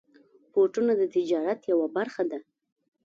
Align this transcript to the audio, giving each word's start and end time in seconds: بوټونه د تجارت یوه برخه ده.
بوټونه 0.53 0.93
د 0.99 1.03
تجارت 1.15 1.59
یوه 1.71 1.87
برخه 1.97 2.23
ده. 2.31 2.39